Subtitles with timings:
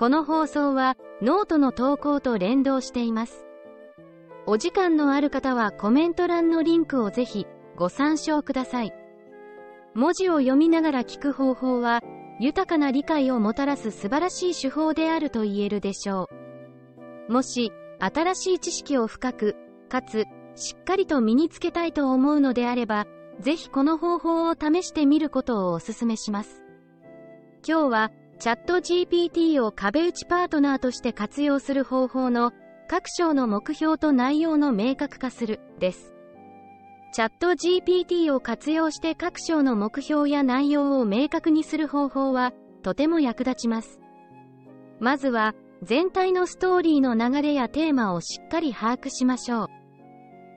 [0.00, 3.44] この放送はノートの投稿と連動しています。
[4.46, 7.46] お時間のある方はコメント欄のリンクをぜひ
[7.76, 8.94] ご参照ください。
[9.92, 12.00] 文字を読みながら聞く方法は
[12.40, 16.30] 豊かな理解をもたらす素晴らしい手法であると言えるでしょ
[17.28, 17.32] う。
[17.34, 19.56] もし新しい知識を深く、
[19.90, 20.24] かつ
[20.54, 23.06] しっかりと身につけたいと思うのであれば、
[23.38, 26.64] ぜひこの方法を試してみることをお勧めします。
[27.68, 32.52] 今日はチャット GPT を壁打ちパートナーとして活用する方法の
[32.88, 36.14] 各章の目標と内容の明確化するです。
[37.12, 44.00] チャット GPT を活用して各章の目標や内容を明確にする方法はとても役立ちます。
[45.00, 49.68] まずは全体のストーリーの流れやテーマをしっかり把握しましょう。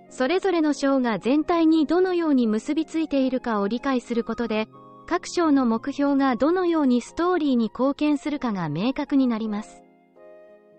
[0.07, 4.69] それぞれの章が全体にどのように結びついているかを理解することで、
[5.05, 9.83] 各章の目標がどのようにストーリーに貢献するかが明確になります。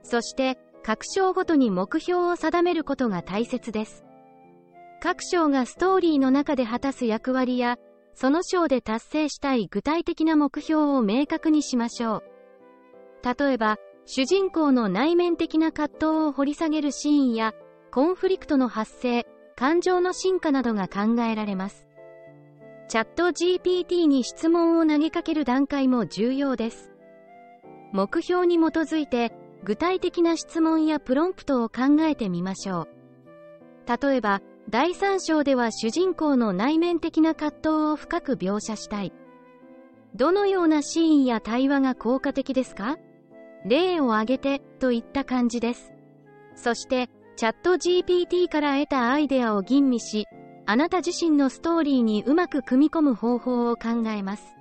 [0.02, 4.04] そして、各章ごとに目標を定めることが大切です。
[5.02, 7.78] 各章がストーリーの中で果たす役割や、
[8.14, 12.24] その章で達成したい具体的な目標を明確にしましょう。
[13.38, 17.54] 例えば、主人公の内面的な葛藤を掘り下げるシーンや、
[17.90, 21.83] コンフリクトの発生、感情の進化などが考えられます。
[22.94, 26.92] チャット GPT に質問を投げかける段階も重要です。
[27.90, 29.32] 目標に基づいて、
[29.64, 34.08] 具体的な質問やプロンプトを考えてみましょう。
[34.08, 39.12] 例えば、第3章では主人公の内面的な葛藤を深く描写したい。
[40.14, 42.96] どのようなシーンや対話が効果的ですか？
[43.66, 45.92] 例を挙げて、といった感じです。
[46.54, 50.28] そして、チャット GPT から得たアイデアを吟味し、
[50.66, 54.56] あなた自身のストーリーにうまく組み込む方法を考えます。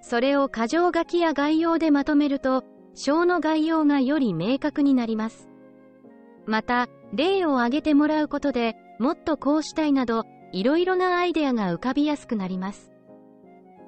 [0.00, 5.48] それを箇条書きや概要でまとめると、章の概要がより明確になります。
[6.46, 12.90] また、例を挙げてもらうことで、もっとこうしたいなど、いろいろなアイデアが浮かびやすくなります。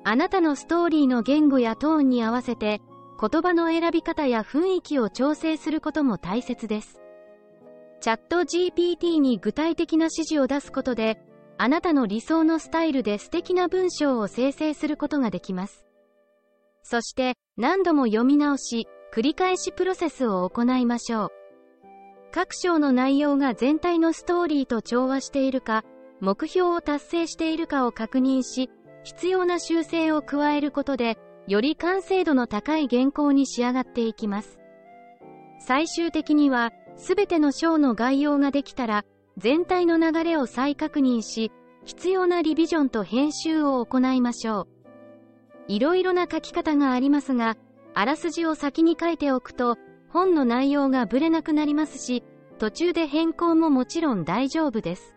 [0.05, 2.81] あなたのストーリーの言語やトーンに合わせて、
[3.21, 7.01] 言葉の選び方や雰囲気を調整することも大切です。
[8.05, 11.19] チャット GPT に具体的な指示を出すことで、
[11.57, 15.87] あなたの理想のスタイルで素敵な文章を生成することができます。
[16.83, 21.31] そして、何度も読み直し、繰り返しプロセスを行いましょう。
[22.31, 25.83] 各章の内容が全体のストーリーと調和しているか、
[26.21, 28.69] 目標を達成しているかを確認し、
[29.05, 31.17] 必要な修正を加えることで、
[31.49, 34.59] より完成度の高い原稿に仕上がっていきます。
[35.59, 39.05] 最終的には、すべての章の概要ができたら、
[39.37, 41.51] 全体の流れを再確認し、
[41.85, 44.69] 必要なリビジョンと編集を行いましょう。
[45.69, 47.57] いろいろな書き方がありますが、
[47.95, 49.77] あらすじを先に書いておくと、
[50.09, 52.23] 本の内容がブレなくなりますし、
[52.59, 55.17] 途中で変更ももちろん大丈夫です。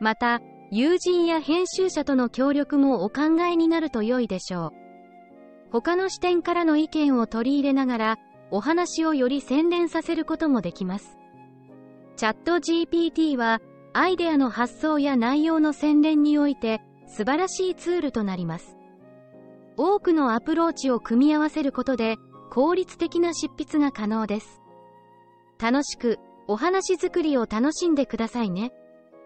[0.00, 0.40] また、
[0.70, 4.72] 友人や編集者との協力もお考えになると良いでしょう。
[5.72, 8.18] 他の視点からの意見を取り入れながら、
[8.50, 11.18] お話をより洗練させることもできます。
[12.16, 13.60] チャット GPT は、
[13.92, 18.76] アイデアの発想や内容の洗練において、素晴らしいツールとなります。
[19.76, 22.16] 多くのアプローチを組み合わせることで、
[22.50, 24.60] 効率的な執筆が可能です。
[25.60, 28.72] 楽しく、お話作りを楽しんでくださいね。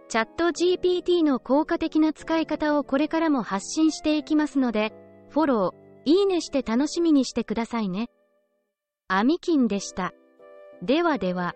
[0.09, 4.93] チャット GPT の効果的な使い方をこれからも発信していきますので、
[5.31, 8.09] フォロー、いいねして楽しみにしてくださいね。
[9.15, 10.15] アミキンでした。
[10.81, 11.55] ではでは。